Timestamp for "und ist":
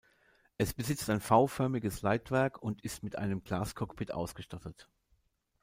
2.59-3.03